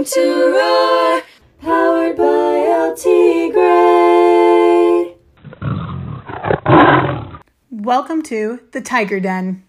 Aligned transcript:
listening 0.00 0.24
to 0.24 0.30
Roar, 0.52 1.22
powered 1.60 2.16
by 2.16 2.22
El 2.66 2.96
Tigre. 2.96 3.60
Welcome 7.70 8.22
to 8.22 8.60
the 8.72 8.80
Tiger 8.80 9.20
Den. 9.20 9.64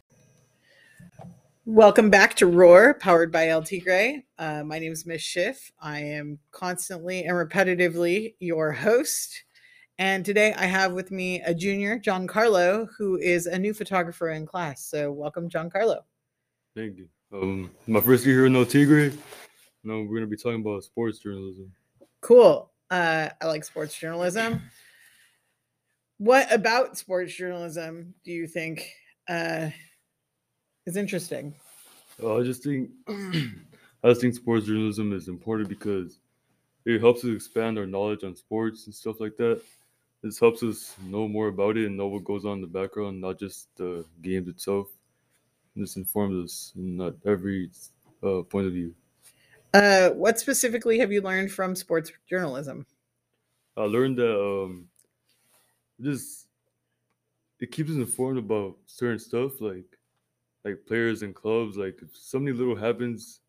Welcome 1.66 2.10
back 2.10 2.36
to 2.38 2.48
Roar, 2.48 2.94
powered 2.94 3.32
by 3.32 3.50
El 3.50 3.62
Tigre. 3.64 4.24
Uh, 4.38 4.64
my 4.64 4.80
name 4.80 4.94
is 4.94 5.06
Miss 5.06 5.22
Schiff. 5.22 5.72
I 5.82 6.00
am 6.00 6.40
constantly 6.52 7.26
and 7.26 7.36
repetitively 7.36 8.36
your 8.40 8.72
host. 8.72 9.44
And 9.98 10.24
today 10.26 10.54
I 10.54 10.66
have 10.66 10.94
with 10.94 11.12
me 11.12 11.42
a 11.42 11.54
junior, 11.54 12.00
John 12.00 12.26
Carlo, 12.26 12.88
who 12.98 13.18
is 13.18 13.48
a 13.48 13.60
new 13.60 13.74
photographer 13.74 14.30
in 14.30 14.46
class. 14.46 14.86
So 14.86 15.12
welcome, 15.12 15.50
John 15.50 15.70
Carlo. 15.70 16.06
Thank 16.76 16.98
you. 16.98 17.10
Um, 17.34 17.72
my 17.88 18.00
first 18.00 18.26
year 18.26 18.36
here 18.36 18.46
in 18.46 18.56
El 18.56 18.66
Tigre. 18.66 19.12
No, 19.84 20.04
we're 20.04 20.16
gonna 20.16 20.28
be 20.28 20.38
talking 20.38 20.62
about 20.62 20.84
sports 20.84 21.20
journalism. 21.20 21.74
Cool. 22.22 22.72
Uh, 22.90 23.30
I 23.42 23.46
like 23.46 23.64
sports 23.64 23.98
journalism. 23.98 24.62
What 26.18 26.52
about 26.52 26.98
sports 26.98 27.34
journalism 27.34 28.14
do 28.24 28.32
you 28.32 28.46
think 28.48 28.92
uh, 29.28 29.70
is 30.86 30.98
interesting? 30.98 31.56
Uh, 32.22 32.38
I 32.38 32.44
just 32.44 32.64
think 32.64 32.92
I 33.08 34.10
just 34.10 34.22
think 34.22 34.36
sports 34.36 34.68
journalism 34.68 35.14
is 35.14 35.28
important 35.28 35.70
because 35.70 36.20
it 36.86 37.00
helps 37.00 37.24
us 37.24 37.36
expand 37.36 37.78
our 37.80 37.86
knowledge 37.86 38.24
on 38.24 38.36
sports 38.36 38.86
and 38.86 38.94
stuff 38.94 39.20
like 39.20 39.38
that. 39.38 39.62
This 40.22 40.40
helps 40.40 40.62
us 40.62 40.96
know 41.04 41.28
more 41.28 41.48
about 41.48 41.78
it 41.78 41.88
and 41.88 41.98
know 41.98 42.08
what 42.08 42.24
goes 42.24 42.46
on 42.46 42.54
in 42.54 42.62
the 42.62 42.68
background, 42.68 43.20
not 43.20 43.40
just 43.40 43.76
the 43.76 44.06
games 44.22 44.48
itself. 44.48 44.90
This 45.76 45.96
informs 45.96 46.46
us 46.46 46.74
in 46.76 46.98
not 46.98 47.16
every 47.26 47.72
uh, 48.22 48.42
point 48.44 48.68
of 48.68 48.74
view. 48.74 48.94
Uh, 49.74 50.10
what 50.12 50.40
specifically 50.40 51.00
have 51.00 51.12
you 51.12 51.22
learned 51.22 51.52
from 51.52 51.76
sports 51.76 52.12
journalism? 52.30 52.86
I 53.78 53.84
learned 53.84 54.18
that 54.18 54.38
um, 54.38 54.88
just 56.02 56.48
it 57.60 57.72
keeps 57.72 57.90
us 57.90 57.96
informed 57.96 58.38
about 58.38 58.78
certain 58.86 59.20
stuff, 59.20 59.62
like 59.62 59.86
like 60.66 60.86
players 60.86 61.22
and 61.22 61.34
clubs. 61.34 61.78
Like 61.78 62.00
if 62.02 62.10
something 62.16 62.56
little 62.56 62.76
happens, 62.76 63.40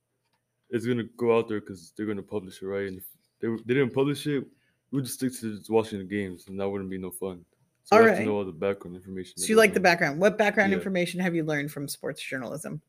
it's 0.70 0.86
gonna 0.86 1.04
go 1.16 1.36
out 1.36 1.48
there 1.48 1.60
because 1.60 1.92
they're 1.96 2.06
gonna 2.06 2.22
publish 2.22 2.62
it, 2.62 2.66
right? 2.66 2.86
And 2.88 2.98
if 2.98 3.04
they, 3.40 3.48
they 3.66 3.74
didn't 3.74 3.94
publish 3.94 4.26
it, 4.26 4.44
we 4.90 4.96
would 4.98 5.04
just 5.04 5.18
stick 5.18 5.32
to 5.40 5.56
just 5.56 5.70
watching 5.70 5.98
the 5.98 6.04
games, 6.04 6.46
and 6.46 6.58
that 6.60 6.68
wouldn't 6.68 6.90
be 6.90 6.98
no 6.98 7.10
fun. 7.10 7.44
So 7.84 7.96
All 7.96 8.02
have 8.02 8.12
right. 8.12 8.18
to 8.18 8.24
know 8.24 8.36
all 8.36 8.44
the 8.44 8.52
background 8.52 8.94
information. 8.96 9.38
So 9.38 9.46
you 9.48 9.56
like 9.56 9.74
the 9.74 9.80
background. 9.80 10.20
What 10.20 10.38
background 10.38 10.70
Yeah. 10.70 10.78
information 10.78 11.18
have 11.18 11.34
you 11.34 11.42
learned 11.42 11.72
from 11.72 11.88
sports 11.88 12.22
journalism? 12.22 12.80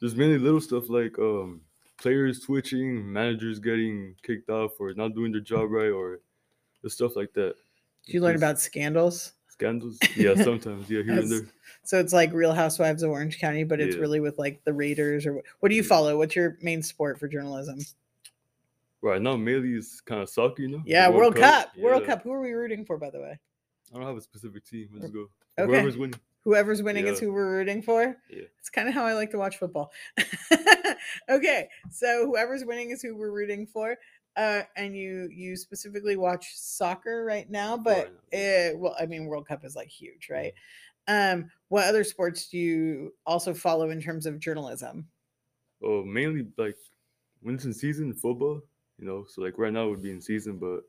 There's 0.00 0.14
mainly 0.16 0.38
little 0.38 0.60
stuff 0.60 0.88
like 0.88 1.18
um, 1.18 1.60
players 1.98 2.40
twitching, 2.40 3.12
managers 3.12 3.58
getting 3.58 4.14
kicked 4.22 4.48
off 4.50 4.72
or 4.80 4.92
not 4.94 5.14
doing 5.14 5.32
their 5.32 5.40
job 5.40 5.70
right, 5.70 5.90
or 5.90 6.20
the 6.82 6.90
stuff 6.90 7.16
like 7.16 7.32
that. 7.34 7.54
Did 8.06 8.14
you 8.14 8.20
learn 8.20 8.36
about 8.36 8.58
scandals? 8.58 9.32
scandals? 9.48 9.98
Yeah, 10.16 10.34
sometimes. 10.36 10.88
Yeah, 10.88 11.02
here 11.02 11.18
and 11.18 11.30
there. 11.30 11.40
So 11.82 11.98
it's 11.98 12.12
like 12.12 12.32
Real 12.32 12.52
Housewives 12.52 13.02
of 13.02 13.10
Orange 13.10 13.40
County, 13.40 13.64
but 13.64 13.80
it's 13.80 13.96
Yeah. 13.96 14.00
really 14.02 14.20
with 14.20 14.38
like 14.38 14.62
the 14.64 14.72
Raiders 14.72 15.26
or 15.26 15.42
what 15.60 15.68
do 15.70 15.74
you 15.74 15.82
Yeah. 15.82 15.88
follow? 15.88 16.16
What's 16.16 16.36
your 16.36 16.56
main 16.62 16.80
sport 16.82 17.18
for 17.18 17.26
journalism? 17.26 17.80
Right 19.00 19.20
now, 19.20 19.36
mainly 19.36 19.74
is 19.74 20.00
kind 20.00 20.22
of 20.22 20.28
soccer, 20.28 20.62
you 20.62 20.68
know. 20.68 20.82
Yeah, 20.86 21.08
World, 21.08 21.34
Cup. 21.36 21.76
World 21.76 22.02
Yeah. 22.02 22.06
Cup. 22.08 22.22
Who 22.22 22.32
are 22.32 22.40
we 22.40 22.52
rooting 22.52 22.84
for, 22.84 22.98
by 22.98 23.10
the 23.10 23.20
way? 23.20 23.38
I 23.92 23.96
don't 23.98 24.06
have 24.06 24.16
a 24.16 24.20
specific 24.20 24.64
team. 24.64 24.88
Let's 24.92 25.10
go. 25.12 25.28
Okay. 25.58 25.70
Whoever's 25.72 25.96
winning. 25.96 26.20
Whoever's 26.44 26.82
winning 26.82 27.06
is 27.06 27.18
who 27.18 27.32
we're 27.32 27.50
rooting 27.50 27.82
for. 27.82 28.16
Yeah. 28.30 28.44
It's 28.58 28.70
kind 28.70 28.88
of 28.88 28.94
how 28.94 29.04
I 29.04 29.12
like 29.14 29.30
to 29.32 29.38
watch 29.38 29.58
football. 29.58 29.92
okay, 31.28 31.68
so 31.90 32.26
whoever's 32.26 32.64
winning 32.64 32.90
is 32.90 33.02
who 33.02 33.16
we're 33.16 33.32
rooting 33.32 33.66
for. 33.66 33.96
Uh, 34.36 34.62
and 34.76 34.96
you 34.96 35.28
you 35.32 35.56
specifically 35.56 36.16
watch 36.16 36.52
soccer 36.54 37.24
right 37.24 37.50
now, 37.50 37.76
but 37.76 38.12
Right. 38.32 38.70
uh, 38.72 38.76
well, 38.78 38.94
I 38.98 39.06
mean, 39.06 39.26
World 39.26 39.48
Cup 39.48 39.64
is 39.64 39.74
like 39.74 39.88
huge, 39.88 40.28
right? 40.30 40.54
Um, 41.08 41.50
what 41.68 41.84
other 41.86 42.04
sports 42.04 42.48
do 42.48 42.58
you 42.58 43.14
also 43.26 43.52
follow 43.52 43.90
in 43.90 44.00
terms 44.00 44.26
of 44.26 44.38
journalism? 44.38 45.08
Oh, 45.82 46.04
mainly 46.04 46.46
like 46.56 46.76
when 47.40 47.56
it's 47.56 47.64
in 47.64 47.74
season, 47.74 48.14
football. 48.14 48.62
You 48.98 49.06
know, 49.06 49.24
so 49.28 49.42
like 49.42 49.58
right 49.58 49.72
now 49.72 49.86
it 49.86 49.90
would 49.90 50.02
be 50.02 50.10
in 50.10 50.20
season, 50.20 50.58
but 50.58 50.82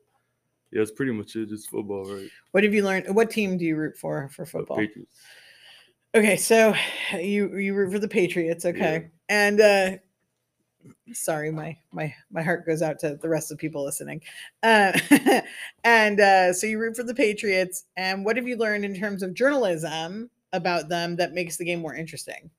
yeah, 0.72 0.82
it's 0.82 0.90
pretty 0.90 1.12
much 1.12 1.36
it. 1.36 1.48
Just 1.48 1.70
football, 1.70 2.04
right? 2.04 2.30
What 2.52 2.64
have 2.64 2.74
you 2.74 2.84
learned? 2.84 3.14
What 3.14 3.30
team 3.30 3.56
do 3.58 3.64
you 3.64 3.76
root 3.76 3.96
for 3.96 4.28
for 4.28 4.42
Uh, 4.42 4.46
football? 4.46 4.76
Patriots. 4.76 5.16
Okay, 6.14 6.36
so 6.36 6.74
you 7.14 7.56
you 7.56 7.74
root 7.74 7.92
for 7.92 7.98
the 7.98 8.08
Patriots, 8.08 8.64
okay? 8.64 9.10
And 9.28 9.60
uh 9.60 9.96
sorry, 11.12 11.50
my 11.50 11.76
my 11.92 12.14
my 12.30 12.42
heart 12.42 12.66
goes 12.66 12.82
out 12.82 12.98
to 13.00 13.16
the 13.16 13.28
rest 13.28 13.50
of 13.50 13.58
the 13.58 13.60
people 13.60 13.84
listening. 13.84 14.22
Uh, 14.62 14.98
and 15.84 16.20
uh 16.20 16.52
so 16.52 16.66
you 16.66 16.78
root 16.78 16.96
for 16.96 17.02
the 17.02 17.14
Patriots, 17.14 17.84
and 17.96 18.24
what 18.24 18.36
have 18.36 18.48
you 18.48 18.56
learned 18.56 18.84
in 18.84 18.94
terms 18.94 19.22
of 19.22 19.34
journalism 19.34 20.30
about 20.52 20.88
them 20.88 21.16
that 21.16 21.32
makes 21.32 21.56
the 21.56 21.64
game 21.64 21.80
more 21.80 21.94
interesting? 21.94 22.50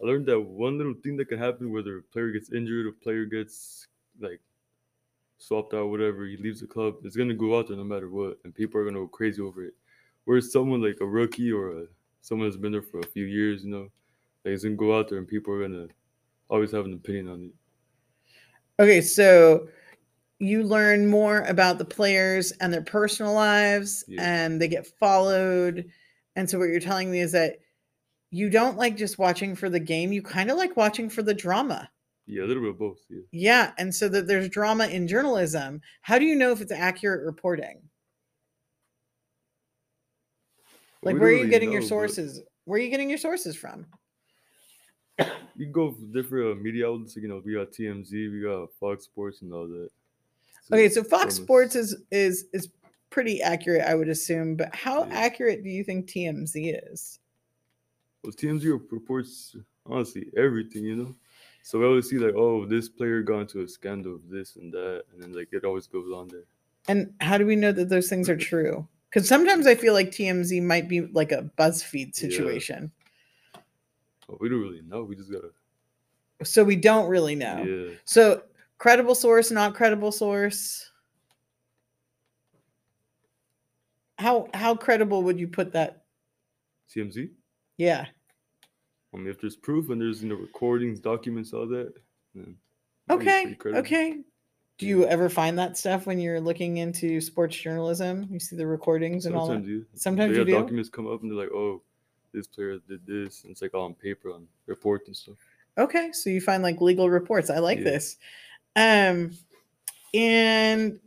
I 0.00 0.06
learned 0.06 0.26
that 0.26 0.40
one 0.40 0.78
little 0.78 0.94
thing 0.94 1.16
that 1.18 1.26
can 1.26 1.38
happen, 1.38 1.72
whether 1.72 1.98
a 1.98 2.02
player 2.02 2.30
gets 2.30 2.52
injured, 2.52 2.86
a 2.88 2.92
player 2.92 3.24
gets 3.24 3.86
like 4.20 4.40
swapped 5.42 5.74
out, 5.74 5.88
whatever, 5.90 6.24
he 6.26 6.36
leaves 6.36 6.60
the 6.60 6.66
club, 6.66 6.96
it's 7.04 7.16
gonna 7.16 7.34
go 7.34 7.58
out 7.58 7.68
there 7.68 7.76
no 7.76 7.84
matter 7.84 8.08
what, 8.08 8.38
and 8.44 8.54
people 8.54 8.80
are 8.80 8.84
gonna 8.84 9.00
go 9.00 9.08
crazy 9.08 9.42
over 9.42 9.64
it. 9.64 9.74
Whereas 10.24 10.52
someone 10.52 10.80
like 10.82 10.98
a 11.00 11.06
rookie 11.06 11.50
or 11.50 11.82
a, 11.82 11.84
someone 12.20 12.48
that's 12.48 12.56
been 12.56 12.72
there 12.72 12.82
for 12.82 13.00
a 13.00 13.06
few 13.06 13.24
years, 13.24 13.64
you 13.64 13.70
know, 13.70 13.88
like 14.44 14.54
it's 14.54 14.62
gonna 14.62 14.76
go 14.76 14.96
out 14.96 15.08
there 15.08 15.18
and 15.18 15.26
people 15.26 15.52
are 15.52 15.62
gonna 15.62 15.88
always 16.48 16.70
have 16.70 16.84
an 16.84 16.92
opinion 16.94 17.28
on 17.28 17.42
it. 17.44 18.82
Okay, 18.82 19.00
so 19.00 19.68
you 20.38 20.62
learn 20.62 21.06
more 21.06 21.42
about 21.42 21.78
the 21.78 21.84
players 21.84 22.52
and 22.52 22.72
their 22.72 22.82
personal 22.82 23.32
lives 23.32 24.04
Yeah. 24.08 24.22
and 24.44 24.60
they 24.60 24.68
get 24.68 24.86
followed. 24.98 25.90
And 26.36 26.48
so 26.48 26.58
what 26.58 26.68
you're 26.68 26.80
telling 26.80 27.10
me 27.10 27.20
is 27.20 27.32
that 27.32 27.58
you 28.30 28.48
don't 28.48 28.76
like 28.78 28.96
just 28.96 29.18
watching 29.18 29.54
for 29.54 29.68
the 29.68 29.78
game, 29.78 30.12
you 30.12 30.22
kind 30.22 30.50
of 30.50 30.56
like 30.56 30.76
watching 30.76 31.08
for 31.08 31.22
the 31.22 31.34
drama. 31.34 31.90
Yeah, 32.26 32.42
a 32.42 32.46
little 32.46 32.62
bit 32.62 32.70
of 32.70 32.78
both. 32.78 32.98
Yeah. 33.08 33.20
Yeah, 33.32 33.72
and 33.78 33.94
so 33.94 34.08
that 34.08 34.26
there's 34.26 34.48
drama 34.48 34.86
in 34.86 35.08
journalism. 35.08 35.80
How 36.02 36.18
do 36.18 36.24
you 36.24 36.36
know 36.36 36.52
if 36.52 36.60
it's 36.60 36.72
accurate 36.72 37.24
reporting? 37.24 37.82
Like 41.02 41.14
where 41.16 41.28
are 41.28 41.30
you 41.32 41.38
really 41.38 41.50
getting 41.50 41.72
your 41.72 41.80
know, 41.80 41.86
but 41.86 41.88
sources? 41.88 42.40
Where 42.64 42.78
are 42.78 42.82
you 42.82 42.90
getting 42.90 43.08
your 43.08 43.18
sources 43.18 43.56
from? 43.56 43.86
You 45.18 45.66
can 45.66 45.72
go 45.72 45.92
for 45.92 46.00
different 46.12 46.58
uh, 46.58 46.62
media 46.62 46.88
outlets. 46.88 47.16
You 47.16 47.28
know, 47.28 47.42
we 47.44 47.54
got 47.54 47.72
TMZ, 47.72 48.10
we 48.10 48.40
got 48.40 48.72
Fox 48.80 49.04
Sports, 49.04 49.42
and 49.42 49.52
all 49.52 49.66
that. 49.66 49.90
Okay, 50.72 50.88
so 50.88 51.02
Fox. 51.02 51.34
Sports 51.34 51.76
is 51.76 51.96
is 52.10 52.46
is 52.52 52.68
pretty 53.10 53.42
accurate, 53.42 53.82
I 53.82 53.94
would 53.94 54.08
assume, 54.08 54.56
but 54.56 54.74
how 54.74 55.04
Yeah. 55.04 55.12
accurate 55.12 55.62
do 55.62 55.68
you 55.68 55.84
think 55.84 56.08
TMZ 56.08 56.80
is? 56.92 57.20
Well, 58.22 58.32
TMZ 58.32 58.80
reports 58.90 59.56
honestly 59.84 60.30
everything, 60.36 60.84
you 60.84 60.96
know. 60.96 61.16
So 61.62 61.78
we 61.78 61.86
always 61.86 62.10
see 62.10 62.18
like, 62.18 62.34
oh, 62.34 62.66
this 62.66 62.88
player 62.88 63.22
got 63.22 63.40
into 63.40 63.62
a 63.62 63.68
scandal 63.68 64.14
of 64.14 64.28
this 64.28 64.56
and 64.56 64.72
that, 64.72 65.04
and 65.12 65.22
then 65.22 65.32
like 65.32 65.48
it 65.52 65.64
always 65.64 65.86
goes 65.86 66.12
on 66.12 66.28
there. 66.28 66.44
And 66.88 67.14
how 67.20 67.38
do 67.38 67.46
we 67.46 67.54
know 67.54 67.70
that 67.72 67.88
those 67.88 68.08
things 68.08 68.28
are 68.28 68.36
true? 68.36 68.86
Because 69.08 69.28
sometimes 69.28 69.66
I 69.66 69.74
feel 69.76 69.92
like 69.92 70.10
TMZ 70.10 70.60
might 70.62 70.88
be 70.88 71.02
like 71.02 71.30
a 71.32 71.50
BuzzFeed 71.56 72.06
Yeah. 72.06 72.28
situation. 72.28 72.90
We 74.40 74.48
don't 74.48 74.60
really 74.60 74.82
know. 74.82 75.04
We 75.04 75.14
just 75.14 75.30
gotta. 75.30 75.50
So 76.42 76.64
we 76.64 76.76
don't 76.76 77.08
really 77.08 77.36
know. 77.36 77.64
Yeah. 77.64 77.94
So 78.04 78.42
credible 78.78 79.14
source, 79.14 79.50
not 79.50 79.74
credible 79.74 80.10
source. 80.10 80.90
How 84.18 84.48
how 84.54 84.74
credible 84.74 85.22
would 85.22 85.38
you 85.38 85.46
put 85.46 85.72
that? 85.72 86.04
TMZ. 86.90 87.30
Yeah. 87.76 88.06
I 89.12 89.18
mean, 89.18 89.28
if 89.28 89.40
there's 89.40 89.56
proof 89.56 89.90
and 89.90 90.00
there's 90.00 90.22
you 90.22 90.28
know 90.28 90.36
recordings, 90.36 91.00
documents, 91.00 91.52
all 91.52 91.66
that. 91.68 91.92
Then 92.34 92.56
I 93.08 93.16
think 93.16 93.56
it's 93.62 93.66
Okay. 93.66 93.78
Okay. 93.78 94.20
Do 94.78 94.86
you 94.86 95.06
ever 95.06 95.28
find 95.28 95.58
that 95.58 95.76
stuff 95.76 96.06
when 96.06 96.18
you're 96.18 96.40
looking 96.40 96.78
into 96.78 97.20
sports 97.20 97.56
journalism? 97.56 98.26
You 98.30 98.40
see 98.40 98.56
the 98.56 98.66
recordings 98.66 99.26
and 99.26 99.36
all 99.36 99.46
that. 99.46 99.52
Sometimes 99.54 99.68
you. 99.68 99.86
Sometimes 99.94 100.30
they 100.30 100.34
you 100.34 100.38
have 100.40 100.48
do? 100.48 100.60
documents 100.60 100.88
come 100.88 101.06
up 101.06 101.22
and 101.22 101.30
they're 101.30 101.38
like, 101.38 101.52
oh, 101.52 101.82
this 102.32 102.46
player 102.46 102.78
did 102.88 103.06
this, 103.06 103.42
and 103.42 103.52
it's 103.52 103.60
like 103.62 103.74
all 103.74 103.84
on 103.84 103.94
paper 103.94 104.32
on 104.32 104.48
reports 104.66 105.06
and 105.08 105.16
stuff. 105.16 105.36
Okay, 105.78 106.10
so 106.12 106.30
you 106.30 106.40
find 106.40 106.62
like 106.62 106.80
legal 106.80 107.10
reports. 107.10 107.50
I 107.50 107.58
like 107.58 107.78
Yeah. 107.78 107.84
this. 107.84 108.16
Um 108.76 109.32
and 110.14 110.98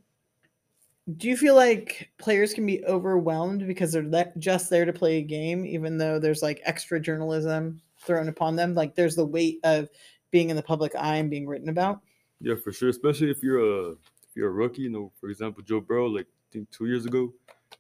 do 1.18 1.28
you 1.28 1.38
feel 1.38 1.56
like 1.56 2.10
players 2.18 2.54
can 2.54 2.66
be 2.66 2.84
overwhelmed 2.86 3.68
because 3.68 3.92
they're 3.92 4.04
le- 4.08 4.32
just 4.40 4.70
there 4.72 4.86
to 4.86 4.94
play 4.94 5.18
a 5.18 5.22
game 5.22 5.64
even 5.66 5.98
though 6.00 6.18
there's 6.18 6.42
like 6.42 6.62
extra 6.66 7.00
journalism 7.00 7.80
thrown 8.06 8.28
upon 8.28 8.56
them? 8.56 8.74
Like 8.74 8.96
there's 8.96 9.16
the 9.16 9.26
weight 9.26 9.60
of 9.64 9.90
being 10.32 10.50
in 10.50 10.56
the 10.56 10.64
public 10.64 10.94
eye 10.96 11.18
and 11.18 11.30
being 11.30 11.48
written 11.48 11.70
about? 11.70 12.02
Yeah, 12.42 12.56
for 12.56 12.72
sure. 12.72 12.90
Especially 12.90 13.32
if 13.32 13.42
you're 13.42 13.60
a 13.60 13.92
if 13.92 14.36
you're 14.36 14.50
a 14.50 14.52
rookie. 14.52 14.84
You 14.84 14.90
know, 14.90 15.12
for 15.20 15.30
example, 15.30 15.64
Joe 15.64 15.82
Burrow, 15.82 16.08
like 16.08 16.26
I 16.26 16.48
think 16.52 16.70
two 16.72 16.88
years 16.88 17.06
ago, 17.06 17.34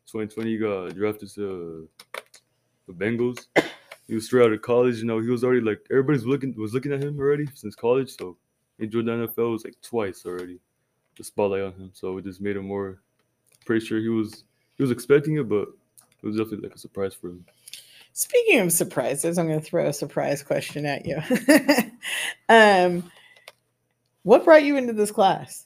2020, 0.08 0.50
he 0.50 0.58
got 0.58 0.96
drafted 0.96 1.30
to 1.36 1.90
the 2.88 2.94
Bengals. 2.94 3.48
He 4.08 4.14
was 4.14 4.26
straight 4.26 4.46
out 4.46 4.54
of 4.54 4.62
college. 4.62 4.98
You 4.98 5.06
know, 5.06 5.20
he 5.20 5.30
was 5.30 5.44
already 5.44 5.62
like 5.62 5.86
everybody's 5.90 6.26
looking 6.26 6.56
was 6.56 6.74
looking 6.74 6.94
at 6.94 7.04
him 7.04 7.20
already 7.20 7.48
since 7.56 7.76
college. 7.76 8.16
So 8.16 8.38
he 8.78 8.88
joined 8.88 9.08
the 9.08 9.14
NFL 9.14 9.52
was 9.52 9.66
like 9.66 9.76
twice 9.82 10.26
already. 10.26 10.60
The 11.18 11.24
spotlight 11.24 11.62
on 11.62 11.74
him, 11.74 11.92
so 11.94 12.18
it 12.18 12.26
just 12.26 12.42
made 12.42 12.58
him 12.58 12.68
more. 12.68 13.00
Pretty 13.66 13.86
sure 13.86 14.00
he 14.00 14.10
was 14.10 14.44
he 14.78 14.84
was 14.84 14.92
expecting 14.92 15.38
it, 15.38 15.50
but 15.50 15.70
it 16.22 16.26
was 16.26 16.36
definitely 16.38 16.68
like 16.68 16.76
a 16.76 16.80
surprise 16.80 17.14
for 17.14 17.30
him. 17.30 17.46
Speaking 18.18 18.62
of 18.62 18.72
surprises, 18.72 19.38
I'm 19.38 19.48
going 19.50 19.60
to 19.60 19.66
throw 19.66 19.88
a 19.88 19.92
surprise 19.94 20.42
question 20.42 20.86
at 20.86 21.06
you. 21.06 21.18
um, 22.50 23.12
what 24.24 24.46
brought 24.46 24.64
you 24.64 24.78
into 24.78 24.94
this 24.94 25.12
class? 25.12 25.66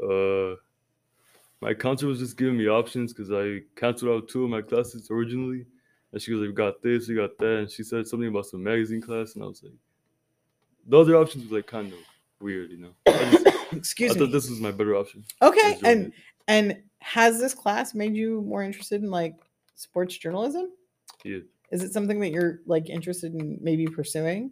Uh, 0.00 0.54
my 1.60 1.74
counselor 1.74 2.10
was 2.10 2.20
just 2.20 2.36
giving 2.36 2.56
me 2.56 2.68
options 2.68 3.12
because 3.12 3.32
I 3.32 3.62
canceled 3.74 4.22
out 4.22 4.28
two 4.28 4.44
of 4.44 4.50
my 4.50 4.62
classes 4.62 5.10
originally, 5.10 5.66
and 6.12 6.22
she 6.22 6.32
was 6.32 6.42
like, 6.42 6.50
"We 6.50 6.54
got 6.54 6.80
this, 6.80 7.08
we 7.08 7.16
got 7.16 7.36
that," 7.38 7.58
and 7.58 7.68
she 7.68 7.82
said 7.82 8.06
something 8.06 8.28
about 8.28 8.46
some 8.46 8.62
magazine 8.62 9.02
class, 9.02 9.34
and 9.34 9.42
I 9.42 9.48
was 9.48 9.64
like, 9.64 9.72
the 10.86 10.96
other 10.96 11.16
options 11.16 11.42
was 11.42 11.52
like 11.52 11.66
kind 11.66 11.92
of 11.92 11.98
weird, 12.40 12.70
you 12.70 12.78
know. 12.78 12.94
I, 13.08 13.30
just, 13.32 13.46
Excuse 13.72 14.12
I 14.12 14.14
me. 14.14 14.20
thought 14.20 14.32
this 14.32 14.48
was 14.48 14.60
my 14.60 14.70
better 14.70 14.94
option. 14.94 15.24
Okay, 15.42 15.76
and 15.82 16.12
and 16.46 16.80
has 17.00 17.40
this 17.40 17.52
class 17.52 17.94
made 17.94 18.14
you 18.14 18.42
more 18.42 18.62
interested 18.62 19.02
in 19.02 19.10
like 19.10 19.34
sports 19.74 20.16
journalism? 20.16 20.70
Is 21.24 21.82
it 21.82 21.92
something 21.92 22.20
that 22.20 22.30
you're 22.30 22.60
like 22.66 22.88
interested 22.88 23.34
in 23.34 23.58
maybe 23.60 23.86
pursuing? 23.86 24.50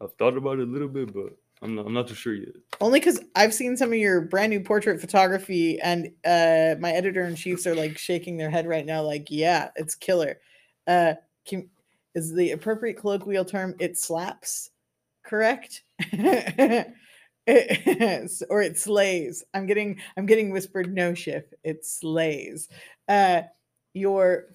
I've 0.00 0.14
thought 0.14 0.36
about 0.36 0.58
it 0.58 0.68
a 0.68 0.70
little 0.70 0.88
bit, 0.88 1.12
but 1.12 1.36
I'm 1.62 1.74
not 1.74 1.86
I'm 1.86 1.94
not 1.94 2.08
too 2.08 2.14
sure 2.14 2.34
yet. 2.34 2.54
Only 2.80 2.98
because 3.00 3.20
I've 3.36 3.54
seen 3.54 3.76
some 3.76 3.90
of 3.92 3.98
your 3.98 4.20
brand 4.20 4.50
new 4.50 4.60
portrait 4.60 5.00
photography, 5.00 5.80
and 5.80 6.08
uh, 6.24 6.74
my 6.80 6.90
editor 6.92 7.24
in 7.24 7.36
chiefs 7.36 7.66
are 7.66 7.74
like 7.74 7.96
shaking 7.98 8.36
their 8.36 8.50
head 8.50 8.66
right 8.66 8.84
now, 8.84 9.02
like, 9.02 9.26
"Yeah, 9.30 9.70
it's 9.76 9.94
killer." 9.94 10.40
Uh, 10.86 11.14
can, 11.46 11.68
is 12.14 12.32
the 12.34 12.50
appropriate 12.50 12.96
colloquial 12.98 13.44
term 13.44 13.74
"it 13.78 13.96
slaps"? 13.98 14.70
Correct? 15.24 15.82
It- 17.44 18.42
or 18.50 18.62
it 18.62 18.78
slays. 18.78 19.42
I'm 19.52 19.66
getting 19.66 20.00
I'm 20.16 20.26
getting 20.26 20.50
whispered 20.50 20.94
no 20.94 21.12
shift. 21.12 21.54
It 21.64 21.84
slays. 21.84 22.68
Uh, 23.08 23.42
your 23.94 24.46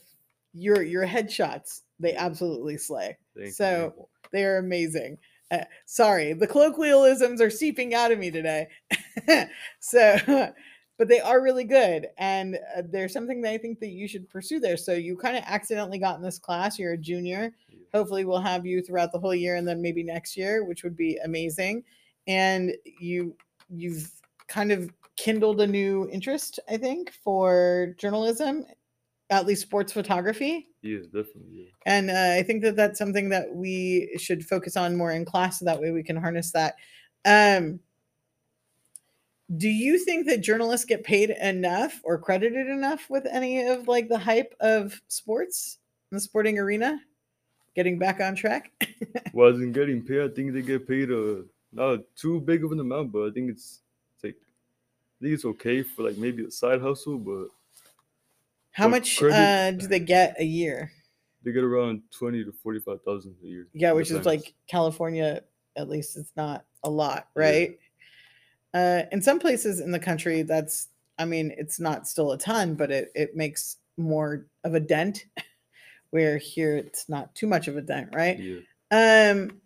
your 0.58 0.82
your 0.84 1.06
headshots 1.06 1.82
they 2.00 2.16
absolutely 2.16 2.78
slay. 2.78 3.18
Thank 3.36 3.48
you. 3.48 3.52
So 3.52 4.10
they 4.32 4.46
are 4.46 4.58
amazing. 4.58 5.18
Uh, 5.50 5.64
sorry, 5.86 6.34
the 6.34 6.48
colloquialisms 6.48 7.42
are 7.42 7.50
seeping 7.50 7.94
out 7.94 8.12
of 8.12 8.20
me 8.20 8.30
today. 8.30 8.68
so, 9.80 10.18
but 10.98 11.08
they 11.08 11.20
are 11.20 11.42
really 11.42 11.64
good, 11.64 12.08
and 12.18 12.56
uh, 12.76 12.82
there's 12.90 13.14
something 13.14 13.42
that 13.42 13.52
I 13.52 13.58
think 13.58 13.80
that 13.80 13.90
you 13.90 14.08
should 14.08 14.30
pursue 14.30 14.60
there. 14.60 14.78
So 14.78 14.94
you 14.94 15.16
kind 15.16 15.38
of 15.38 15.44
accidentally 15.48 16.00
got 16.00 16.18
in 16.18 16.22
this 16.22 16.40
class. 16.40 16.78
You're 16.78 16.94
a 16.94 16.98
junior. 16.98 17.54
Yeah. 17.70 17.78
Hopefully, 17.94 18.26
we'll 18.26 18.40
have 18.40 18.66
you 18.66 18.82
throughout 18.82 19.14
the 19.14 19.20
whole 19.20 19.36
year, 19.36 19.56
and 19.56 19.68
then 19.68 19.82
maybe 19.82 20.04
next 20.04 20.36
year, 20.36 20.66
which 20.66 20.84
would 20.84 20.98
be 20.98 21.18
amazing. 21.24 21.84
And 22.28 22.74
you 23.00 23.36
you've 23.70 24.12
kind 24.50 24.72
of 24.72 24.92
kindled 25.16 25.62
a 25.62 25.68
new 25.68 26.10
interest, 26.12 26.60
I 26.70 26.78
think, 26.78 27.12
for 27.24 27.96
journalism, 27.98 28.66
at 29.30 29.46
least 29.46 29.62
sports 29.62 29.92
photography. 29.92 30.68
Yeah, 30.82 31.00
definitely. 31.00 31.52
Yeah. 31.52 31.70
And 31.86 32.10
uh, 32.10 32.40
I 32.40 32.44
think 32.44 32.64
that 32.64 32.76
that's 32.76 32.98
something 32.98 33.30
that 33.30 33.54
we 33.54 34.16
should 34.18 34.46
focus 34.46 34.78
on 34.78 34.96
more 34.96 35.12
in 35.12 35.26
class, 35.26 35.60
so 35.60 35.66
that 35.66 35.82
way 35.82 35.92
we 35.92 36.04
can 36.04 36.16
harness 36.16 36.52
that. 36.52 36.76
Um, 37.26 37.80
do 39.56 39.70
you 39.70 39.98
think 39.98 40.28
that 40.28 40.42
journalists 40.42 40.86
get 40.86 41.04
paid 41.04 41.30
enough 41.30 42.02
or 42.04 42.18
credited 42.18 42.68
enough 42.68 43.10
with 43.10 43.26
any 43.32 43.66
of 43.66 43.88
like 43.88 44.10
the 44.10 44.18
hype 44.18 44.54
of 44.60 45.02
sports 45.08 45.78
in 46.12 46.18
the 46.18 46.22
sporting 46.22 46.60
arena? 46.60 47.00
Getting 47.76 48.00
back 48.00 48.20
on 48.20 48.36
track. 48.36 48.72
Wasn't 49.34 49.64
in 49.64 49.72
getting 49.72 50.02
paid, 50.02 50.22
I 50.22 50.28
think 50.30 50.54
they 50.54 50.62
get 50.62 50.88
paid 50.88 51.12
uh 51.12 51.44
not 51.72 52.00
too 52.16 52.42
big 52.42 52.64
of 52.64 52.72
an 52.72 52.80
amount, 52.80 53.12
but 53.12 53.28
I 53.28 53.32
think 53.32 53.52
it's, 53.52 53.82
it's 54.16 54.24
like 54.24 54.36
I 54.36 55.24
think 55.24 55.34
it's 55.36 55.46
okay 55.46 55.84
for 55.84 56.04
like 56.04 56.18
maybe 56.18 56.46
a 56.46 56.52
side 56.52 56.82
hustle, 56.82 57.18
but 57.18 57.48
How 58.78 58.86
But 58.86 58.92
much 58.92 59.18
credit- 59.18 59.36
uh, 59.36 59.72
do 59.72 59.88
they 59.88 60.00
get 60.00 60.40
a 60.40 60.44
year? 60.46 60.92
they 61.44 61.52
get 61.52 61.64
around 61.64 62.04
twenty 62.12 62.44
to 62.44 62.52
forty 62.52 62.80
five 62.80 63.02
thousand 63.04 63.36
a 63.44 63.48
year. 63.48 63.68
Yeah, 63.74 63.94
which 63.94 64.12
is 64.12 64.18
depends. 64.20 64.28
like 64.28 64.54
California, 64.68 65.42
at 65.76 65.90
least 65.90 66.16
it's 66.16 66.32
not 66.36 66.64
a 66.84 66.90
lot, 66.92 67.28
Yeah. 67.36 67.42
right? 67.42 67.80
Uh, 68.74 69.04
in 69.12 69.20
some 69.22 69.40
places 69.40 69.80
in 69.80 69.92
the 69.92 70.00
country, 70.00 70.44
that's, 70.44 70.90
I 71.18 71.26
mean, 71.26 71.56
it's 71.58 71.80
not 71.80 72.08
still 72.08 72.34
a 72.34 72.38
ton, 72.38 72.76
but 72.76 72.92
it, 72.92 73.12
it 73.16 73.36
makes 73.36 73.78
more 73.98 74.46
of 74.64 74.76
a 74.76 74.80
dent. 74.80 75.26
Where 76.12 76.38
here 76.38 76.78
it's 76.78 77.10
not 77.10 77.34
too 77.34 77.48
much 77.48 77.68
of 77.68 77.78
a 77.78 77.82
dent, 77.82 78.10
right? 78.14 78.38
yeah. 78.40 78.60
Um, 78.92 79.60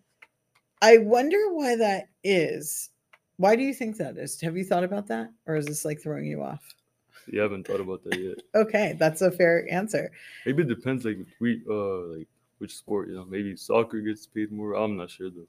I 0.80 0.98
wonder 0.98 1.52
why 1.52 1.76
that 1.76 2.08
is. 2.24 2.88
Why 3.36 3.56
do 3.56 3.62
you 3.62 3.74
think 3.74 3.96
that 3.98 4.16
is? 4.16 4.40
Have 4.40 4.56
you 4.56 4.64
thought 4.64 4.84
about 4.84 5.06
that, 5.08 5.30
or 5.46 5.56
is 5.56 5.66
this 5.66 5.84
like 5.84 6.00
throwing 6.00 6.24
you 6.26 6.42
off? 6.42 6.62
You 7.26 7.40
haven't 7.40 7.66
thought 7.66 7.80
about 7.80 8.02
that 8.04 8.18
yet. 8.18 8.38
Okay, 8.54 8.96
that's 8.98 9.22
a 9.22 9.30
fair 9.30 9.66
answer. 9.70 10.10
Maybe 10.46 10.62
it 10.62 10.68
depends 10.68 11.04
like 11.04 11.18
we 11.40 11.62
uh 11.68 12.18
like 12.18 12.28
which 12.58 12.76
sport, 12.76 13.08
you 13.08 13.14
know, 13.14 13.24
maybe 13.24 13.56
soccer 13.56 14.00
gets 14.00 14.26
paid 14.26 14.52
more. 14.52 14.74
I'm 14.74 14.96
not 14.96 15.10
sure 15.10 15.30
though. 15.30 15.46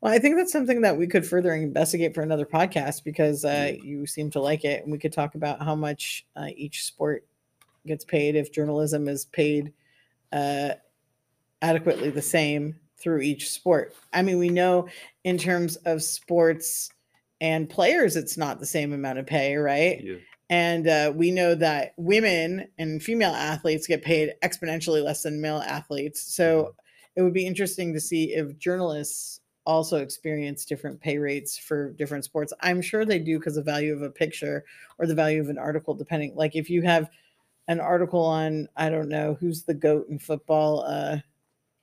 Well, 0.00 0.12
I 0.12 0.18
think 0.18 0.36
that's 0.36 0.52
something 0.52 0.80
that 0.82 0.96
we 0.96 1.06
could 1.06 1.26
further 1.26 1.52
investigate 1.54 2.14
for 2.14 2.22
another 2.22 2.46
podcast 2.46 3.02
because 3.02 3.44
uh, 3.44 3.72
Yeah. 3.74 3.82
you 3.82 4.06
seem 4.06 4.30
to 4.30 4.40
like 4.40 4.64
it, 4.64 4.82
and 4.84 4.92
we 4.92 4.98
could 4.98 5.12
talk 5.12 5.34
about 5.34 5.60
how 5.60 5.74
much 5.74 6.24
uh, 6.36 6.48
each 6.56 6.84
sport 6.84 7.26
gets 7.84 8.04
paid 8.04 8.36
if 8.36 8.52
journalism 8.52 9.08
is 9.08 9.24
paid 9.26 9.72
uh, 10.32 10.74
adequately 11.62 12.10
the 12.10 12.22
same 12.22 12.78
through 12.98 13.20
each 13.20 13.50
sport. 13.50 13.94
I 14.12 14.22
mean, 14.22 14.38
we 14.38 14.48
know 14.48 14.88
in 15.24 15.36
terms 15.36 15.76
of 15.84 16.02
sports 16.02 16.90
and 17.40 17.68
players, 17.68 18.16
it's 18.16 18.36
not 18.36 18.60
the 18.60 18.66
same 18.66 18.92
amount 18.92 19.18
of 19.18 19.26
pay, 19.26 19.56
right? 19.56 20.00
Yeah. 20.02 20.16
And 20.48 20.86
uh, 20.86 21.12
we 21.14 21.30
know 21.32 21.54
that 21.56 21.94
women 21.96 22.68
and 22.78 23.02
female 23.02 23.32
athletes 23.32 23.86
get 23.86 24.02
paid 24.02 24.34
exponentially 24.44 25.02
less 25.02 25.22
than 25.22 25.40
male 25.40 25.58
athletes. 25.58 26.22
So 26.34 26.74
it 27.16 27.22
would 27.22 27.32
be 27.32 27.46
interesting 27.46 27.92
to 27.94 28.00
see 28.00 28.34
if 28.34 28.56
journalists 28.58 29.40
also 29.64 29.96
experience 29.96 30.64
different 30.64 31.00
pay 31.00 31.18
rates 31.18 31.58
for 31.58 31.90
different 31.94 32.24
sports. 32.24 32.52
I'm 32.60 32.80
sure 32.80 33.04
they 33.04 33.18
do 33.18 33.38
because 33.38 33.56
the 33.56 33.62
value 33.62 33.92
of 33.92 34.02
a 34.02 34.10
picture 34.10 34.64
or 34.98 35.06
the 35.06 35.14
value 35.14 35.40
of 35.40 35.48
an 35.48 35.58
article, 35.58 35.94
depending. 35.94 36.36
Like 36.36 36.54
if 36.54 36.70
you 36.70 36.82
have 36.82 37.10
an 37.66 37.80
article 37.80 38.24
on, 38.24 38.68
I 38.76 38.88
don't 38.88 39.08
know, 39.08 39.36
who's 39.40 39.64
the 39.64 39.74
goat 39.74 40.06
in 40.08 40.20
football? 40.20 40.84
Uh, 40.86 41.18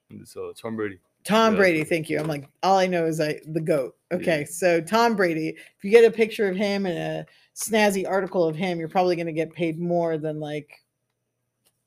it's 0.09 0.37
uh 0.37 0.53
Tom 0.55 0.77
Brady. 0.77 0.99
Tom 1.25 1.53
Yeah. 1.53 1.57
Brady, 1.57 1.83
thank 1.83 2.09
you. 2.09 2.19
I'm 2.19 2.27
like, 2.27 2.47
all 2.61 2.77
I 2.77 2.87
know 2.87 3.05
is 3.05 3.19
I 3.19 3.39
the 3.47 3.61
goat. 3.61 3.95
Yeah. 4.11 4.17
Okay, 4.17 4.45
so 4.45 4.79
Tom 4.79 5.15
Brady, 5.15 5.49
if 5.49 5.83
you 5.83 5.89
get 5.89 6.05
a 6.05 6.11
picture 6.11 6.47
of 6.47 6.55
him 6.55 6.85
and 6.85 6.97
a 6.97 7.25
snazzy 7.55 8.07
article 8.07 8.43
of 8.47 8.55
him, 8.55 8.79
you're 8.79 8.87
probably 8.89 9.15
going 9.15 9.27
to 9.27 9.33
get 9.33 9.53
paid 9.53 9.79
more 9.79 10.17
than 10.17 10.39
like, 10.39 10.71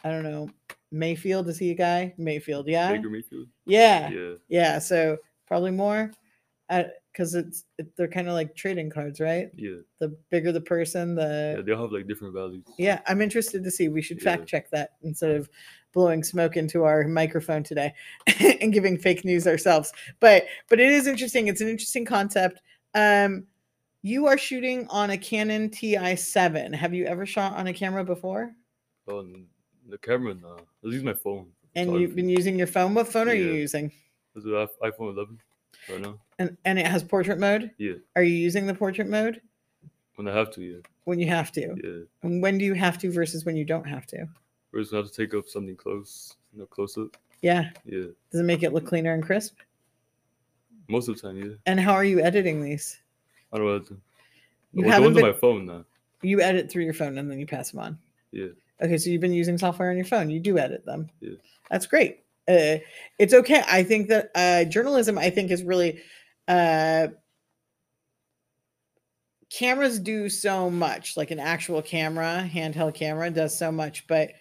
I 0.04 0.10
don't 0.10 0.22
know, 0.22 0.48
Mayfield. 0.92 1.48
Is 1.48 1.58
he 1.58 1.70
a 1.70 1.74
guy? 1.74 2.14
Mayfield, 2.16 2.68
yeah, 2.68 2.92
Baker 2.92 3.10
Mayfield. 3.10 3.48
yeah, 3.64 4.08
Yeah. 4.10 4.34
yeah. 4.48 4.78
So 4.78 5.16
probably 5.46 5.72
more, 5.72 6.12
because 6.68 7.34
it's 7.34 7.64
it, 7.78 7.88
they're 7.96 8.06
kind 8.08 8.28
of 8.28 8.34
like 8.34 8.54
trading 8.54 8.90
cards, 8.90 9.20
right? 9.20 9.50
Yeah. 9.56 9.76
The 9.98 10.16
bigger 10.30 10.52
the 10.52 10.60
person, 10.60 11.14
the 11.14 11.50
Yeah. 11.50 11.56
the 11.56 11.62
They'll 11.62 11.82
have 11.82 11.92
like 11.92 12.06
different 12.06 12.34
values. 12.34 12.64
yeah, 12.78 13.00
I'm 13.06 13.20
interested 13.20 13.64
to 13.64 13.70
see. 13.70 13.88
We 13.88 14.02
should 14.02 14.18
Yeah. 14.18 14.36
fact 14.36 14.46
check 14.46 14.70
that 14.70 14.90
instead 15.02 15.32
of 15.32 15.48
blowing 15.92 16.22
smoke 16.22 16.56
into 16.56 16.84
our 16.84 17.08
microphone 17.08 17.62
today 17.64 17.92
and 18.60 18.72
giving 18.72 18.98
fake 18.98 19.24
news 19.24 19.46
ourselves. 19.46 19.92
But 20.20 20.46
but 20.68 20.78
it 20.78 20.90
is 20.92 21.06
interesting. 21.06 21.48
It's 21.48 21.60
an 21.60 21.68
interesting 21.68 22.04
concept. 22.04 22.60
Um, 22.94 23.46
you 24.06 24.26
are 24.26 24.38
shooting 24.38 24.86
on 24.88 25.10
a 25.10 25.18
Canon 25.18 25.68
TI7. 25.68 26.72
Have 26.72 26.94
you 26.94 27.06
ever 27.06 27.26
shot 27.26 27.54
on 27.54 27.66
a 27.66 27.72
camera 27.72 28.04
before? 28.04 28.52
Oh, 29.08 29.18
on 29.18 29.46
the 29.88 29.98
camera 29.98 30.34
no. 30.34 30.58
I 30.84 30.88
use 30.88 31.02
my 31.02 31.12
phone. 31.12 31.46
And 31.74 31.92
you've 32.00 32.14
been 32.14 32.28
using 32.28 32.56
your 32.56 32.68
phone. 32.68 32.94
What 32.94 33.08
phone 33.08 33.28
are 33.28 33.34
you 33.34 33.52
using? 33.52 33.90
Is 34.36 34.44
an 34.44 34.52
iPhone 34.82 35.12
11 35.12 35.40
right 35.90 36.00
now. 36.00 36.18
And 36.38 36.56
and 36.64 36.78
it 36.78 36.86
has 36.86 37.02
portrait 37.02 37.38
mode. 37.38 37.72
Yeah. 37.78 37.94
Are 38.14 38.22
you 38.22 38.34
using 38.34 38.66
the 38.66 38.74
portrait 38.74 39.08
mode 39.08 39.40
When 40.14 40.28
I 40.28 40.34
have 40.34 40.52
to, 40.52 40.62
yeah. 40.62 40.78
when 41.04 41.18
you 41.18 41.26
have 41.26 41.50
to? 41.52 41.74
Yeah. 41.82 42.04
And 42.22 42.40
when 42.40 42.58
do 42.58 42.64
you 42.64 42.74
have 42.74 42.98
to 42.98 43.10
versus 43.10 43.44
when 43.44 43.56
you 43.56 43.64
don't 43.64 43.86
have 43.88 44.06
to? 44.08 44.18
I 44.18 44.78
have 44.78 45.10
to 45.10 45.12
take 45.12 45.34
up 45.34 45.48
something 45.48 45.74
close, 45.74 46.36
you 46.52 46.60
know, 46.60 46.66
close 46.66 46.96
up. 46.96 47.16
Yeah. 47.42 47.70
Yeah. 47.84 48.06
Does 48.30 48.40
it 48.40 48.44
make 48.44 48.62
it 48.62 48.72
look 48.72 48.86
cleaner 48.86 49.14
and 49.14 49.22
crisp? 49.22 49.56
Most 50.88 51.08
of 51.08 51.16
the 51.16 51.22
time, 51.22 51.42
yeah. 51.42 51.54
And 51.66 51.80
how 51.80 51.94
are 51.94 52.04
you 52.04 52.20
editing 52.20 52.62
these? 52.62 52.98
I 53.56 53.58
don't 53.58 53.66
know 53.68 53.72
what 53.74 53.86
to. 53.86 53.94
You 54.74 54.82
well, 54.82 54.84
the 54.84 54.90
haven't 54.90 55.16
on 55.16 55.22
my 55.22 55.32
phone 55.32 55.66
now. 55.66 55.84
You 56.20 56.42
edit 56.42 56.70
through 56.70 56.84
your 56.84 56.92
phone 56.92 57.16
and 57.16 57.30
then 57.30 57.38
you 57.38 57.46
pass 57.46 57.70
them 57.70 57.80
on. 57.80 57.98
Yeah. 58.32 58.48
Okay, 58.82 58.98
so 58.98 59.08
you've 59.08 59.22
been 59.22 59.32
using 59.32 59.56
software 59.56 59.88
on 59.88 59.96
your 59.96 60.04
phone. 60.04 60.28
You 60.28 60.40
do 60.40 60.58
edit 60.58 60.84
them. 60.84 61.08
Yeah. 61.20 61.36
That's 61.70 61.86
great. 61.86 62.18
Uh, 62.46 62.76
it's 63.18 63.32
okay. 63.32 63.62
I 63.66 63.82
think 63.82 64.08
that 64.08 64.30
uh, 64.34 64.64
journalism, 64.64 65.16
I 65.16 65.30
think, 65.30 65.50
is 65.50 65.64
really 65.64 66.02
uh, 66.46 67.08
cameras 69.50 69.98
do 69.98 70.28
so 70.28 70.68
much. 70.68 71.16
Like 71.16 71.30
an 71.30 71.40
actual 71.40 71.80
camera, 71.80 72.48
handheld 72.52 72.94
camera, 72.94 73.30
does 73.30 73.58
so 73.58 73.72
much. 73.72 74.06
But 74.06 74.32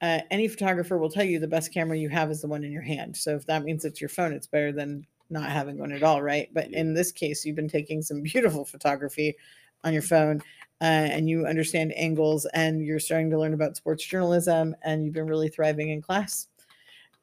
uh, 0.00 0.20
any 0.30 0.48
photographer 0.48 0.96
will 0.96 1.10
tell 1.10 1.24
you 1.24 1.38
the 1.38 1.46
best 1.46 1.74
camera 1.74 1.98
you 1.98 2.08
have 2.08 2.30
is 2.30 2.40
the 2.40 2.48
one 2.48 2.64
in 2.64 2.72
your 2.72 2.82
hand. 2.82 3.14
So 3.18 3.36
if 3.36 3.44
that 3.46 3.64
means 3.64 3.84
it's 3.84 4.00
your 4.00 4.08
phone, 4.08 4.32
it's 4.32 4.46
better 4.46 4.72
than 4.72 5.06
not 5.32 5.50
having 5.50 5.78
one 5.78 5.92
at 5.92 6.02
all, 6.02 6.22
right? 6.22 6.48
But 6.52 6.72
in 6.72 6.94
this 6.94 7.10
case, 7.10 7.44
you've 7.44 7.56
been 7.56 7.68
taking 7.68 8.02
some 8.02 8.22
beautiful 8.22 8.64
photography 8.64 9.36
on 9.84 9.92
your 9.92 10.02
phone 10.02 10.40
uh, 10.80 10.84
and 10.84 11.28
you 11.28 11.46
understand 11.46 11.92
angles 11.96 12.46
and 12.54 12.84
you're 12.84 13.00
starting 13.00 13.30
to 13.30 13.38
learn 13.38 13.54
about 13.54 13.76
sports 13.76 14.04
journalism 14.04 14.76
and 14.82 15.04
you've 15.04 15.14
been 15.14 15.26
really 15.26 15.48
thriving 15.48 15.90
in 15.90 16.02
class. 16.02 16.48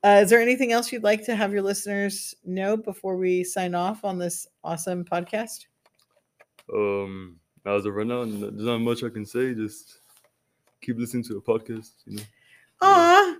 Uh, 0.04 0.22
is 0.24 0.30
there 0.30 0.42
anything 0.42 0.72
else 0.72 0.92
you'd 0.92 1.04
like 1.04 1.26
to 1.26 1.36
have 1.36 1.52
your 1.52 1.62
listeners 1.62 2.34
know 2.46 2.78
before 2.78 3.18
we 3.18 3.44
sign 3.44 3.76
off 3.76 4.06
on 4.06 4.18
this 4.18 4.48
awesome 4.64 5.04
podcast? 5.04 5.66
Um, 6.74 7.38
as 7.66 7.86
of 7.86 7.94
right 7.94 8.08
now, 8.08 8.24
there's 8.24 8.54
not 8.54 8.80
much 8.80 9.04
I 9.04 9.10
can 9.10 9.26
say. 9.26 9.54
Just 9.54 10.00
keep 10.82 10.98
listening 10.98 11.24
to 11.24 11.34
the 11.34 11.42
podcast. 11.42 11.92
You 12.06 12.18
know. 12.18 12.24
Aw, 12.82 13.36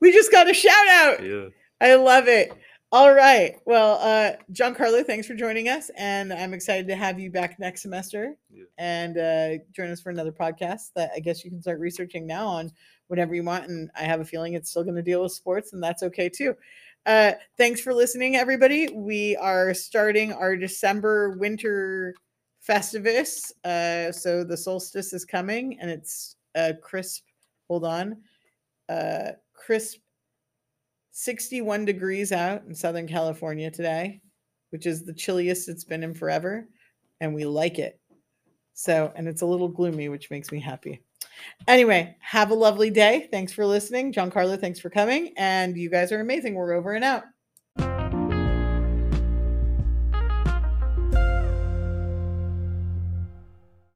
we 0.00 0.12
just 0.12 0.30
got 0.30 0.50
a 0.50 0.54
shout 0.54 0.88
out. 0.88 1.24
Yeah. 1.24 1.46
I 1.80 1.94
love 1.94 2.28
it. 2.28 2.52
All 2.92 3.12
right. 3.12 3.56
Well, 3.66 3.98
uh, 4.00 4.36
Giancarlo, 4.52 5.04
thanks 5.04 5.26
for 5.26 5.34
joining 5.34 5.68
us. 5.68 5.90
And 5.96 6.32
I'm 6.32 6.54
excited 6.54 6.86
to 6.88 6.96
have 6.96 7.18
you 7.18 7.30
back 7.30 7.58
next 7.58 7.82
semester 7.82 8.36
Yeah. 8.50 8.64
and 8.78 9.18
uh, 9.18 9.64
join 9.72 9.90
us 9.90 10.00
for 10.00 10.10
another 10.10 10.30
podcast 10.32 10.92
that 10.94 11.10
I 11.14 11.18
guess 11.20 11.44
you 11.44 11.50
can 11.50 11.60
start 11.60 11.80
researching 11.80 12.26
now 12.26 12.46
on 12.46 12.70
whatever 13.08 13.34
you 13.34 13.42
want. 13.42 13.68
And 13.68 13.90
I 13.96 14.04
have 14.04 14.20
a 14.20 14.24
feeling 14.24 14.54
it's 14.54 14.70
still 14.70 14.84
going 14.84 14.94
to 14.96 15.02
deal 15.02 15.22
with 15.22 15.32
sports, 15.32 15.72
and 15.72 15.82
that's 15.82 16.02
okay 16.04 16.28
too. 16.28 16.54
Uh, 17.04 17.32
thanks 17.58 17.80
for 17.80 17.92
listening, 17.92 18.36
everybody. 18.36 18.88
We 18.92 19.36
are 19.36 19.74
starting 19.74 20.32
our 20.32 20.56
December 20.56 21.36
winter 21.38 22.14
festivus. 22.66 23.52
Uh, 23.64 24.12
so 24.12 24.42
the 24.44 24.56
solstice 24.56 25.12
is 25.12 25.24
coming 25.24 25.78
and 25.80 25.90
it's 25.90 26.36
uh, 26.54 26.72
crisp. 26.82 27.24
Hold 27.68 27.84
on. 27.84 28.16
Uh, 28.88 29.32
crisp 29.54 29.98
61 31.18 31.86
degrees 31.86 32.30
out 32.30 32.62
in 32.68 32.74
Southern 32.74 33.08
California 33.08 33.70
today, 33.70 34.20
which 34.68 34.84
is 34.84 35.02
the 35.02 35.14
chilliest 35.14 35.66
it's 35.66 35.82
been 35.82 36.04
in 36.04 36.12
forever. 36.12 36.68
And 37.22 37.34
we 37.34 37.46
like 37.46 37.78
it. 37.78 37.98
So, 38.74 39.10
and 39.16 39.26
it's 39.26 39.40
a 39.40 39.46
little 39.46 39.68
gloomy, 39.68 40.10
which 40.10 40.30
makes 40.30 40.52
me 40.52 40.60
happy. 40.60 41.02
Anyway, 41.68 42.14
have 42.20 42.50
a 42.50 42.54
lovely 42.54 42.90
day. 42.90 43.28
Thanks 43.30 43.50
for 43.50 43.64
listening. 43.64 44.12
John 44.12 44.30
Carlo, 44.30 44.58
thanks 44.58 44.78
for 44.78 44.90
coming. 44.90 45.32
And 45.38 45.74
you 45.74 45.88
guys 45.88 46.12
are 46.12 46.20
amazing. 46.20 46.54
We're 46.54 46.74
over 46.74 46.92
and 46.92 47.04
out. 47.04 47.24